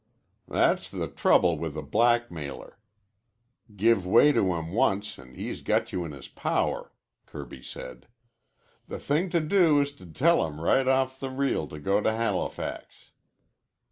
[0.47, 2.79] "That's the trouble with a blackmailer.
[3.75, 6.91] Give way to him once an' he's got you in his power,"
[7.27, 8.07] Kirby said.
[8.87, 12.11] "The thing to do is to tell him right off the reel to go to
[12.11, 13.11] Halifax."